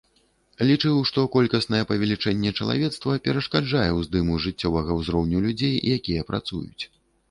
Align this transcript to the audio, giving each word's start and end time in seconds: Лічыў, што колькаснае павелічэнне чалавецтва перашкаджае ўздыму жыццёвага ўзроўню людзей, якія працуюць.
Лічыў, 0.69 0.95
што 1.09 1.25
колькаснае 1.35 1.83
павелічэнне 1.91 2.55
чалавецтва 2.59 3.21
перашкаджае 3.29 3.87
ўздыму 4.01 4.41
жыццёвага 4.49 4.91
ўзроўню 5.05 5.47
людзей, 5.49 5.81
якія 5.99 6.31
працуюць. 6.33 6.83